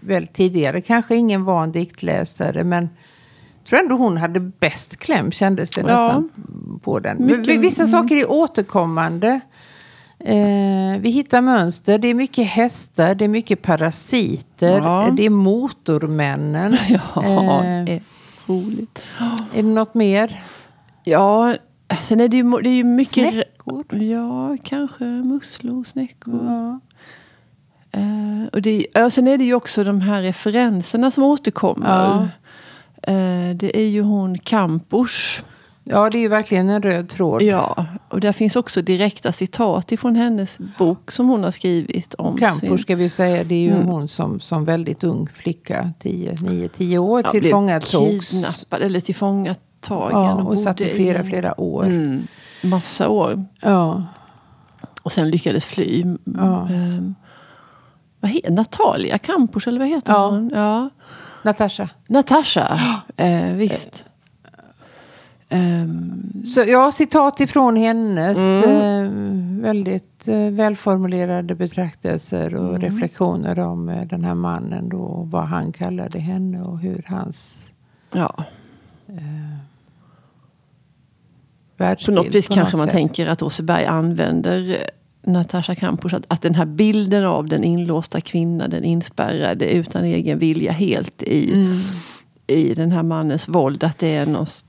väl 0.00 0.26
tidigare 0.26 0.80
kanske 0.80 1.16
ingen 1.16 1.44
van 1.44 1.72
diktläsare. 1.72 2.64
Men 2.64 2.88
tror 3.68 3.78
ändå 3.80 3.94
hon 3.96 4.16
hade 4.16 4.40
bäst 4.40 4.96
kläm 4.96 5.30
kändes 5.30 5.70
det 5.70 5.80
Ja. 5.80 5.86
nästan 5.86 6.30
på 6.82 6.98
den. 6.98 7.26
Mycket- 7.26 7.60
Vissa 7.60 7.86
saker 7.86 8.16
är 8.16 8.30
återkommande. 8.30 9.40
Eh, 10.18 11.00
vi 11.00 11.10
hittar 11.10 11.40
mönster. 11.40 11.98
Det 11.98 12.08
är 12.08 12.14
mycket 12.14 12.46
hästar, 12.46 13.14
det 13.14 13.24
är 13.24 13.28
mycket 13.28 13.62
parasiter, 13.62 14.76
Ja. 14.78 15.10
det 15.16 15.26
är 15.26 15.30
motormännen. 15.30 16.76
Ja, 17.14 17.64
Eh, 17.64 18.00
roligt. 18.46 19.02
är 19.54 19.62
det 19.62 19.68
något 19.68 19.94
mer? 19.94 20.42
Ja, 21.04 21.54
sen 22.02 22.20
är 22.20 22.28
det 22.28 22.36
ju, 22.36 22.50
det 22.62 22.68
är 22.68 22.74
ju 22.74 22.84
mycket... 22.84 23.32
Snäckor? 23.34 24.02
Ja, 24.02 24.56
kanske 24.62 25.04
musslor, 25.04 25.84
snäckor. 25.84 26.40
Ja. 26.46 26.80
Eh, 28.00 28.46
och 28.52 28.62
det, 28.62 28.86
ja, 28.94 29.10
sen 29.10 29.28
är 29.28 29.38
det 29.38 29.44
ju 29.44 29.54
också 29.54 29.84
de 29.84 30.00
här 30.00 30.22
referenserna 30.22 31.10
som 31.10 31.24
återkommer. 31.24 31.88
Ja. 32.04 32.28
Eh, 33.12 33.56
det 33.56 33.78
är 33.78 33.88
ju 33.88 34.02
hon 34.02 34.38
Campos. 34.38 35.42
Ja, 35.88 36.10
det 36.10 36.18
är 36.18 36.20
ju 36.20 36.28
verkligen 36.28 36.68
en 36.70 36.82
röd 36.82 37.08
tråd. 37.08 37.42
Ja, 37.42 37.86
och 38.08 38.20
där 38.20 38.32
finns 38.32 38.56
också 38.56 38.82
direkta 38.82 39.32
citat 39.32 39.92
ifrån 39.92 40.16
hennes 40.16 40.58
bok 40.78 41.12
som 41.12 41.28
hon 41.28 41.44
har 41.44 41.50
skrivit 41.50 42.14
om 42.14 42.36
Campor 42.36 42.76
ska 42.76 42.96
vi 42.96 43.08
säga, 43.08 43.44
det 43.44 43.54
är 43.54 43.60
ju 43.60 43.70
Mm. 43.72 43.86
hon 43.86 44.08
som, 44.08 44.40
som 44.40 44.64
väldigt 44.64 45.04
ung 45.04 45.28
flicka, 45.34 45.92
9-10 46.00 46.98
år, 46.98 47.22
Ja, 47.24 47.30
tillfångatogs. 47.30 48.30
kidnappad 48.30 48.82
eller 48.82 49.00
tillfångatagen. 49.00 50.20
Ja, 50.20 50.34
och 50.34 50.46
och 50.50 50.58
satt 50.60 50.80
i 50.80 50.86
flera, 50.94 51.24
flera 51.24 51.60
år. 51.60 51.84
Mm, 51.84 52.26
massa 52.62 53.08
år. 53.08 53.44
Ja. 53.60 54.04
Och 55.02 55.12
sen 55.12 55.30
lyckades 55.30 55.64
fly. 55.64 56.04
Ja. 56.24 56.68
Ehm, 56.68 57.14
vad 58.20 58.30
heter 58.30 58.50
Natalia 58.50 59.18
Campos 59.18 59.66
eller 59.66 59.78
vad 59.78 59.88
heter 59.88 60.12
Ja. 60.12 60.28
hon? 60.28 60.50
Ja. 60.54 60.90
Natasha. 61.42 61.88
Natasha, 62.08 62.80
eh, 63.16 63.52
visst. 63.54 64.04
Så, 66.44 66.60
ja, 66.66 66.92
citat 66.92 67.40
ifrån 67.40 67.76
hennes 67.76 68.38
Mm. 68.38 69.06
eh, 69.06 69.62
väldigt 69.62 70.28
eh, 70.28 70.36
välformulerade 70.50 71.54
betraktelser 71.54 72.54
och 72.54 72.68
Mm. 72.76 72.80
reflektioner 72.80 73.58
om 73.58 73.88
eh, 73.88 74.06
den 74.06 74.24
här 74.24 74.34
mannen 74.34 74.88
då, 74.88 74.98
och 74.98 75.30
vad 75.30 75.44
han 75.48 75.72
kallade 75.72 76.18
henne 76.18 76.62
och 76.62 76.78
hur 76.80 77.04
hans 77.06 77.68
ja. 78.14 78.44
På 82.06 82.10
något 82.12 82.34
vis 82.34 82.48
kanske 82.48 82.62
något 82.62 82.72
man 82.72 82.86
sätt. 82.86 82.92
tänker 82.92 83.26
att 83.26 83.42
Åseberg 83.42 83.84
använder 83.84 84.76
Natasha 85.22 85.74
Campos, 85.74 86.12
att, 86.12 86.24
att 86.28 86.42
den 86.42 86.54
här 86.54 86.64
bilden 86.66 87.24
av 87.24 87.48
den 87.48 87.64
inlåsta 87.64 88.20
kvinnan, 88.20 88.70
den 88.70 88.84
inspärrade 88.84 89.70
utan 89.74 90.04
egen 90.04 90.38
vilja 90.38 90.72
helt 90.72 91.22
i, 91.22 91.52
Mm. 91.54 91.78
i 92.46 92.74
den 92.74 92.92
här 92.92 93.02
mannens 93.02 93.48
våld, 93.48 93.84
att 93.84 93.98
det 93.98 94.14
är 94.16 94.26
något 94.26 94.64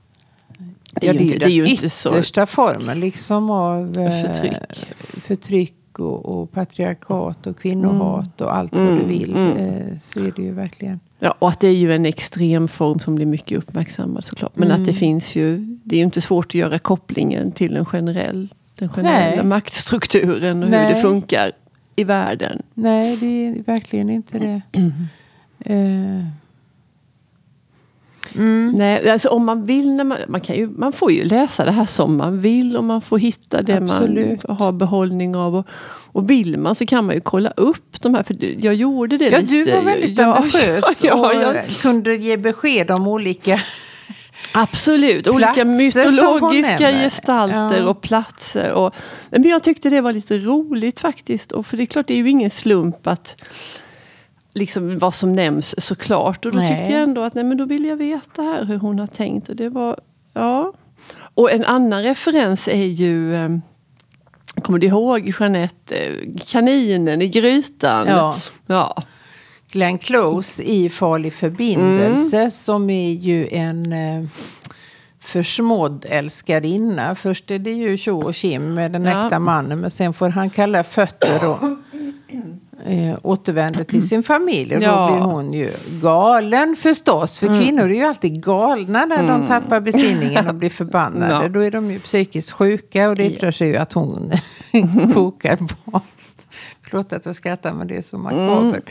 det 1.00 1.06
är 1.06 1.08
ja, 1.08 1.12
ju 1.12 1.18
det 1.18 1.24
inte, 1.34 1.46
det 1.48 1.80
den 1.80 1.90
så 1.90 2.08
yttersta 2.08 2.46
formen 2.46 3.00
liksom 3.00 3.50
av 3.50 3.98
eh, 3.98 4.22
förtryck. 4.22 4.86
förtryck 5.22 5.98
och, 5.98 6.26
och 6.26 6.52
patriarkat 6.52 7.46
och 7.46 7.58
kvinnohat 7.58 8.40
och 8.40 8.56
allt 8.56 8.72
vad 8.72 8.86
du 8.86 8.90
Mm, 8.92 9.08
vill. 9.08 9.36
mm. 9.36 9.56
Eh, 9.56 9.98
så 10.02 10.20
är 10.20 10.32
det 10.36 10.42
ju 10.42 10.52
verkligen. 10.52 11.00
Ja, 11.18 11.34
och 11.38 11.48
att 11.48 11.60
det 11.60 11.68
är 11.68 11.72
ju 11.76 11.92
en 11.94 12.06
extrem 12.06 12.68
form 12.68 12.98
som 12.98 13.14
blir 13.14 13.26
mycket 13.26 13.58
uppmärksammad 13.58 14.24
såklart. 14.24 14.52
Men 14.56 14.68
Mm. 14.70 14.80
att 14.80 14.86
det 14.86 14.92
finns 14.92 15.36
ju, 15.36 15.56
det 15.84 15.94
är 15.94 15.98
ju 15.98 16.04
inte 16.04 16.20
svårt 16.20 16.46
att 16.46 16.54
göra 16.54 16.78
kopplingen 16.78 17.52
till 17.52 17.76
en 17.76 17.84
generell, 17.86 18.48
den 18.74 18.88
generella 18.88 19.36
Nej. 19.36 19.44
maktstrukturen 19.44 20.62
och 20.62 20.68
hur 20.68 20.76
Nej. 20.76 20.94
det 20.94 21.00
funkar 21.00 21.52
i 21.96 22.04
världen. 22.04 22.62
Nej, 22.74 23.16
det 23.16 23.26
är 23.46 23.62
verkligen 23.66 24.10
inte 24.10 24.38
det. 24.38 24.62
Eh, 25.64 26.24
mm. 28.34 28.72
Nej, 28.76 29.10
alltså 29.10 29.28
om 29.28 29.44
man 29.44 29.66
vill, 29.66 29.94
när 29.94 30.04
man, 30.04 30.18
man, 30.28 30.40
kan 30.40 30.56
ju, 30.56 30.68
man 30.68 30.92
får 30.92 31.12
ju 31.12 31.24
läsa 31.24 31.64
det 31.64 31.70
här 31.70 31.86
som 31.86 32.16
man 32.16 32.40
vill 32.40 32.76
och 32.76 32.84
man 32.84 33.00
får 33.00 33.18
hitta 33.18 33.62
det 33.62 33.76
Absolut. 33.76 34.48
man 34.48 34.56
har 34.56 34.72
behållning 34.72 35.36
av. 35.36 35.56
Och, 35.56 35.66
och 36.12 36.30
vill 36.30 36.58
man 36.58 36.74
så 36.74 36.86
kan 36.86 37.06
man 37.06 37.14
ju 37.14 37.20
kolla 37.20 37.50
upp 37.56 38.00
de 38.00 38.14
här, 38.14 38.22
för 38.22 38.36
jag 38.64 38.74
gjorde 38.74 39.16
det 39.18 39.28
Ja, 39.28 39.38
lite. 39.38 39.52
du 39.52 39.64
var 39.64 39.82
väldigt 39.82 40.18
Ja, 40.18 40.34
ambitiös 40.38 41.00
ja, 41.02 41.14
och 41.14 41.42
jag, 41.42 41.66
kunde 41.82 42.16
ge 42.16 42.36
besked 42.36 42.90
om 42.90 43.06
olika... 43.06 43.60
Absolut, 44.52 45.28
olika 45.28 45.64
mytologiska 45.64 46.90
gestalter 46.90 47.78
Ja. 47.78 47.88
och 47.88 48.00
platser. 48.00 48.72
Och, 48.72 48.94
men 49.30 49.42
jag 49.42 49.62
tyckte 49.62 49.90
det 49.90 50.00
var 50.00 50.12
lite 50.12 50.38
roligt 50.38 51.00
faktiskt. 51.00 51.52
Och 51.52 51.66
för 51.66 51.76
det 51.76 51.82
är 51.82 51.86
klart, 51.86 52.06
det 52.06 52.14
är 52.14 52.18
ju 52.18 52.30
ingen 52.30 52.50
slump 52.50 53.06
att 53.06 53.42
liksom 54.58 54.98
vad 54.98 55.14
som 55.14 55.32
nämns 55.36 55.84
såklart. 55.86 56.44
Och 56.46 56.52
då 56.52 56.58
Nej. 56.58 56.68
tyckte 56.78 56.92
jag 56.92 57.02
ändå 57.02 57.22
att 57.22 57.34
nej, 57.34 57.44
men 57.44 57.56
då 57.56 57.64
vill 57.64 57.84
jag 57.84 57.96
veta 57.96 58.42
här 58.42 58.64
hur 58.64 58.76
hon 58.78 58.98
har 58.98 59.06
tänkt. 59.06 59.48
Och 59.48 59.56
det 59.56 59.68
var, 59.68 60.00
ja. 60.34 60.72
Och 61.34 61.52
en 61.52 61.64
annan 61.64 62.02
referens 62.02 62.68
är 62.68 62.86
ju 62.86 63.34
eh, 63.34 63.48
Kommer 64.62 64.78
du 64.78 64.86
ihåg 64.86 65.32
Jeanette, 65.40 65.96
eh, 65.96 66.14
kaninen 66.46 67.22
i 67.22 67.28
grytan? 67.28 68.06
Ja. 68.06 68.36
ja. 68.66 69.02
Glenn 69.70 69.98
Close 69.98 70.62
i 70.62 70.88
Farlig 70.88 71.32
förbindelse 71.32 72.36
Mm. 72.38 72.50
som 72.50 72.90
är 72.90 73.12
ju 73.12 73.48
en 73.48 73.92
eh, 73.92 74.24
försmådd 75.20 76.06
älskarinna. 76.08 77.14
Först 77.14 77.50
är 77.50 77.58
det 77.58 77.70
ju 77.72 77.96
tjo 77.96 78.20
och 78.22 78.34
kim 78.34 78.74
med 78.74 78.92
den 78.92 79.04
Ja. 79.04 79.24
äkta 79.24 79.38
mannen 79.38 79.80
men 79.80 79.90
sen 79.90 80.12
får 80.12 80.28
han 80.28 80.50
kalla 80.50 80.84
fötter 80.84 81.50
och 81.50 81.58
eh, 82.88 83.18
återvänder 83.22 83.84
till 83.84 84.08
sin 84.08 84.22
familj. 84.22 84.76
Och 84.76 84.82
Ja. 84.82 85.06
då 85.08 85.14
blir 85.14 85.24
hon 85.24 85.52
ju 85.52 85.72
galen 86.02 86.76
förstås. 86.76 87.38
För 87.38 87.46
Mm. 87.46 87.60
kvinnor 87.60 87.84
är 87.90 87.94
ju 87.94 88.02
alltid 88.02 88.44
galna 88.44 89.04
när 89.04 89.26
de 89.28 89.46
tappar 89.46 89.80
besinningen 89.80 90.48
och 90.48 90.54
blir 90.54 90.70
förbannade. 90.70 91.32
Ja. 91.44 91.48
Då 91.48 91.60
är 91.60 91.70
de 91.70 91.90
ju 91.90 91.98
psykiskt 92.00 92.50
sjuka 92.50 93.08
och 93.08 93.16
det 93.16 93.24
yttrar 93.26 93.50
sig 93.50 93.68
ju 93.68 93.76
att 93.76 93.92
hon 93.92 94.32
kokar 95.14 95.56
barn. 95.84 96.00
Förlåt 96.82 97.12
att 97.12 97.26
jag 97.26 97.36
skrattar 97.36 97.72
men 97.72 97.86
det 97.86 97.96
är 97.96 98.02
så 98.02 98.18
makabert. 98.18 98.90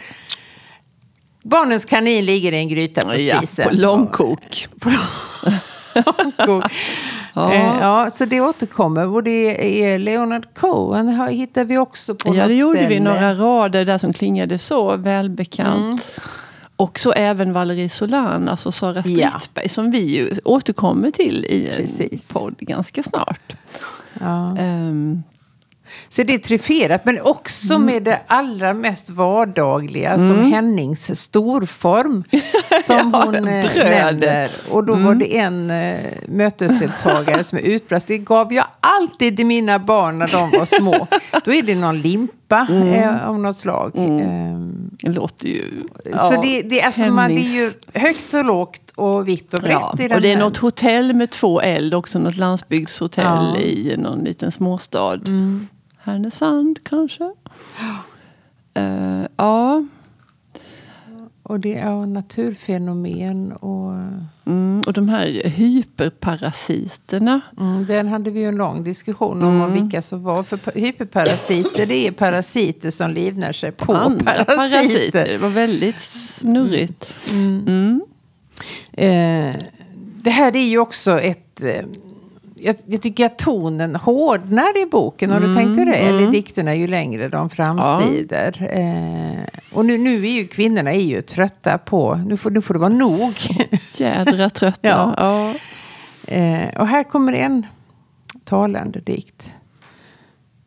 Barnens 1.44 1.86
kanin 1.86 2.26
ligger 2.26 2.52
i 2.52 2.58
en 2.58 2.70
gryta 2.70 3.02
på 3.02 3.16
ja, 3.20 3.38
spisen. 3.38 3.66
på 3.70 3.76
långkok. 3.76 4.68
Ja. 7.38 7.54
eh, 7.54 7.78
ja, 7.82 8.10
så 8.12 8.26
det 8.26 8.42
återkommer. 8.42 9.08
Och 9.08 9.24
det 9.24 9.84
är 9.86 10.00
Leonard 10.00 10.46
Cohen 10.56 11.10
har, 11.10 11.28
hittar 11.28 11.66
vi 11.66 11.78
också 11.78 12.16
på 12.16 12.36
Ja, 12.36 12.48
det 12.48 12.54
gjorde 12.54 12.78
ställe. 12.80 12.94
vi. 12.96 13.00
Några 13.00 13.34
rader 13.36 13.86
där 13.86 13.98
som 13.98 14.14
klingade 14.14 14.58
så 14.58 14.98
välbekant. 14.98 15.78
Mm. 15.84 15.98
Och 16.76 17.00
så 17.00 17.12
även 17.12 17.54
Valerie 17.54 17.90
Solan, 17.90 18.50
alltså 18.50 18.72
Sara 18.72 19.04
Ja. 19.06 19.30
Stridsberg, 19.30 19.70
som 19.70 19.92
vi 19.92 20.00
ju 20.00 20.30
återkommer 20.44 21.12
till 21.12 21.46
i 21.46 21.68
en 21.70 21.76
Precis. 21.76 22.34
podd 22.34 22.58
ganska 22.58 23.04
snart. 23.04 23.54
Ja. 24.20 24.58
Ehm, 24.58 25.24
Så 26.10 26.24
det 26.24 26.34
är 26.34 26.40
tryfferat, 26.40 27.06
men 27.06 27.22
också 27.22 27.74
Mm. 27.74 27.86
med 27.86 28.04
det 28.04 28.20
allra 28.28 28.74
mest 28.74 29.10
vardagliga 29.10 30.20
som 30.20 30.52
Hennings 30.52 31.20
storform. 31.22 32.24
Som 32.84 33.10
Ja, 33.14 33.24
hon 33.26 33.36
eh. 33.36 33.42
Mm. 33.42 33.90
nämner. 33.90 34.50
Och 34.72 34.84
då 34.84 34.96
var 34.96 35.16
det 35.16 35.38
en 35.38 35.70
eh, 35.70 35.96
mötesdeltagare 36.28 37.44
som 37.44 37.58
utbrast. 37.58 38.08
Det 38.08 38.18
gav 38.18 38.54
jag 38.54 38.66
alltid 38.80 39.38
till 39.38 39.46
mina 39.46 39.80
barn 39.80 40.16
när 40.18 40.28
de 40.28 40.58
var 40.60 40.66
små. 40.66 41.08
Då 41.46 41.54
är 41.54 41.62
det 41.64 41.76
någon 41.76 42.02
limpa 42.02 42.38
Mm. 42.70 42.94
eh, 42.94 43.28
av 43.30 43.40
något 43.40 43.58
slag. 43.58 43.92
Ehm, 43.96 44.90
det 44.92 45.10
låter 45.10 45.48
ju... 45.48 45.64
så 46.04 46.36
ja, 46.36 46.42
det, 46.42 46.62
det, 46.62 46.82
är 46.82 46.86
alltså 46.86 47.06
man, 47.08 47.36
det 47.36 47.42
är 47.42 47.64
ju 47.66 47.72
högt 47.94 48.34
och 48.34 48.46
lågt 48.46 48.92
och 48.96 49.28
vitt 49.28 49.54
och 49.54 49.60
brett 49.62 49.72
Ja, 49.72 49.96
i 50.00 50.08
den 50.08 50.12
och 50.16 50.22
det 50.22 50.28
är 50.32 50.36
här. 50.36 50.44
något 50.44 50.58
hotell 50.58 51.14
med 51.14 51.32
två 51.32 51.62
eld, 51.62 51.94
också 51.94 52.20
något 52.20 52.36
landsbygdshotell 52.38 53.26
Ja. 53.26 53.48
Mm. 53.50 53.62
i 53.62 53.96
någon 53.98 54.20
liten 54.24 54.52
småstad. 54.52 55.20
Härnösand 56.04 56.80
kanske? 56.84 57.24
Eh, 58.74 59.22
ja. 59.38 59.86
Och 61.50 61.60
det 61.60 61.76
är 61.76 61.86
ja, 61.90 62.06
naturfenomen 62.06 63.52
och... 63.52 63.96
Mm, 64.46 64.84
och 64.88 64.94
de 64.94 65.10
här 65.10 65.50
hyperparasiterna. 65.50 67.42
Mm, 67.60 67.86
den 67.86 68.08
hade 68.08 68.32
vi 68.32 68.40
ju 68.40 68.48
en 68.48 68.56
lång 68.56 68.84
diskussion 68.84 69.42
om, 69.44 69.62
Mm. 69.62 69.74
vilka 69.74 70.02
som 70.02 70.24
var. 70.24 70.44
För 70.44 70.58
pa- 70.58 70.72
hyperparasiter, 70.76 71.86
det 71.86 72.08
är 72.08 72.12
parasiter 72.12 72.90
som 72.90 73.12
livnär 73.12 73.54
sig 73.54 73.72
på 73.72 73.94
andra 73.94 74.26
parasiter. 74.26 74.56
parasiter. 74.56 75.26
Det 75.28 75.38
var 75.38 75.50
väldigt 75.50 76.00
snurrigt. 76.00 77.14
Mm. 77.32 78.02
Eh, 78.92 79.56
det 80.22 80.30
här 80.30 80.56
är 80.56 80.66
ju 80.68 80.80
också 80.80 81.20
ett... 81.20 81.64
Eh, 81.64 81.82
jag, 82.60 82.76
jag 82.86 83.02
tycker 83.02 83.26
att 83.26 83.38
tonen 83.38 83.96
hårdnar 83.96 84.82
i 84.82 84.86
boken. 84.86 85.30
Har 85.32 85.40
du 85.40 85.54
tänkt 85.54 85.76
det? 85.76 85.94
Eller 85.94 86.32
dikterna 86.32 86.76
ju 86.76 86.88
längre 86.88 87.30
de 87.30 87.50
framstider. 87.50 88.70
Eh, 88.74 89.57
Och 89.72 89.86
nu, 89.86 89.98
nu 89.98 90.28
är 90.28 90.32
ju 90.32 90.48
kvinnorna 90.48 90.94
är 90.94 91.02
ju 91.02 91.22
trötta 91.22 91.78
på, 91.78 92.16
nu 92.16 92.38
får, 92.38 92.52
nu 92.52 92.62
får 92.62 92.74
det 92.74 92.80
vara 92.80 92.90
nog. 92.90 93.34
Jädra 93.98 94.50
trötta. 94.50 94.80
Ja. 94.88 95.14
ja. 95.18 95.54
Eh, 96.34 96.80
och 96.80 96.88
här 96.88 97.04
kommer 97.04 97.34
en 97.34 97.66
talande 98.44 99.00
dikt. 99.00 99.52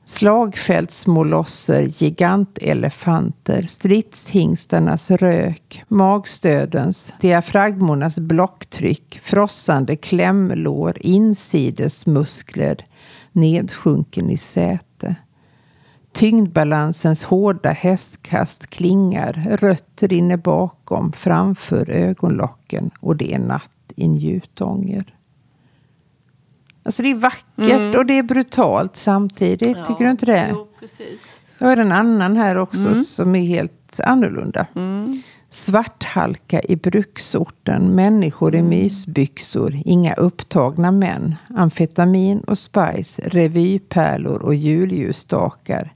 Slagfältsmolosser, 0.06 1.82
gigantelefanter, 1.82 3.62
stridshingstarnas 3.62 5.10
rök, 5.10 5.84
magstödens, 5.88 7.14
diafragmornas 7.20 8.18
blocktryck, 8.18 9.20
frossande 9.22 9.96
klämlår, 9.96 10.96
insidesmuskler, 11.00 12.84
nedsjunken 13.32 14.30
i 14.30 14.36
säte. 14.36 14.89
Tyngdbalansens 16.12 17.24
hårda 17.24 17.70
hästkast 17.70 18.66
klingar, 18.66 19.56
rött 19.60 20.02
rinner 20.02 20.36
bakom, 20.36 21.12
framför 21.12 21.90
ögonlocken 21.90 22.90
och 23.00 23.16
det 23.16 23.34
är 23.34 23.38
natt 23.38 23.92
i 23.96 24.08
njutånger. 24.08 25.14
Alltså 26.82 27.02
det 27.02 27.10
är 27.10 27.14
vackert 27.14 27.44
Mm. 27.58 27.94
och 27.98 28.06
det 28.06 28.18
är 28.18 28.22
brutalt 28.22 28.96
samtidigt. 28.96 29.84
Tycker 29.84 30.04
du 30.04 30.10
inte 30.10 30.26
det? 30.26 30.48
Jo, 30.50 30.68
precis. 30.80 31.40
Jag 31.58 31.66
har 31.68 31.76
en 31.76 31.92
annan 31.92 32.36
här 32.36 32.56
också 32.58 32.80
Mm. 32.88 32.94
som 32.94 33.34
är 33.34 33.42
helt 33.46 34.00
annorlunda. 34.04 34.66
Svarthalka 35.50 36.60
i 36.60 36.76
bruksorten, 36.76 37.94
människor 37.94 38.54
Mm. 38.54 38.72
i 38.72 38.76
mysbyxor, 38.76 39.74
inga 39.84 40.14
upptagna 40.14 40.90
män, 40.92 41.34
amfetamin 41.56 42.40
och 42.40 42.58
spice, 42.58 43.22
revypärlor 43.24 44.42
och 44.42 44.54
julljusstakar. 44.54 45.92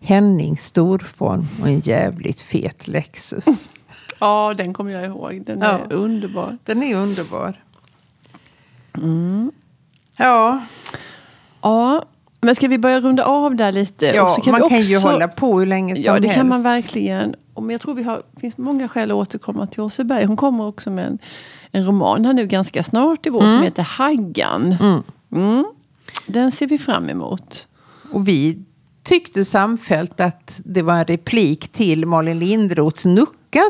Henning 0.00 0.56
storform 0.56 1.46
och 1.60 1.68
en 1.68 1.80
jävligt 1.80 2.40
fet 2.40 2.88
Lexus. 2.88 3.70
Ja, 4.20 4.54
den 4.56 4.72
kommer 4.74 4.92
jag 4.92 5.04
ihåg. 5.04 5.42
Den 5.46 5.62
är 5.62 5.78
Ja. 5.90 5.96
underbar. 5.96 6.58
Den 6.64 6.82
är 6.82 6.96
underbar. 6.96 7.62
Mm. 8.96 9.52
Ja, 10.16 10.60
Ja, 11.62 12.04
men 12.40 12.54
ska 12.54 12.68
vi 12.68 12.78
börja 12.78 13.00
runda 13.00 13.24
av 13.24 13.54
där 13.56 13.72
lite? 13.72 14.06
ja 14.06 14.28
så 14.28 14.50
man 14.50 14.62
vi 14.62 14.68
kan 14.68 14.80
ju 14.80 14.96
också- 14.96 15.08
hålla 15.08 15.28
på 15.28 15.58
hur 15.58 15.66
länge 15.66 15.96
som 15.96 16.04
Ja, 16.04 16.20
det 16.20 16.28
helst. 16.28 16.36
kan 16.38 16.48
man 16.48 16.62
verkligen. 16.62 17.34
Men 17.60 17.70
jag 17.70 17.80
tror 17.80 17.94
vi 17.94 18.02
har, 18.02 18.22
det 18.34 18.40
finns 18.40 18.58
många 18.58 18.88
skäl 18.88 19.10
att 19.10 19.14
återkomma 19.16 19.66
till 19.66 19.80
Åseberg. 19.80 20.24
Hon 20.24 20.36
kommer 20.36 20.66
också 20.66 20.90
med 20.90 21.06
en, 21.06 21.18
en 21.72 21.86
roman 21.86 22.24
här 22.24 22.32
nu 22.32 22.46
ganska 22.46 22.82
snart 22.82 23.26
i 23.26 23.30
vår 23.30 23.40
som 23.40 23.62
heter 23.62 23.82
Haggan. 23.82 24.76
Mm. 24.80 25.02
Mm. 25.32 25.64
Den 26.26 26.52
ser 26.52 26.66
vi 26.66 26.78
fram 26.78 27.08
emot. 27.10 27.66
Och 28.12 28.28
vi 28.28 28.58
tyckte 29.02 29.44
samfällt 29.44 30.20
att 30.20 30.60
det 30.64 30.82
var 30.82 30.94
en 30.94 31.04
replik 31.04 31.68
till 31.68 32.06
Malin 32.06 32.38
Lindroths 32.38 33.06
Nucka 33.06 33.62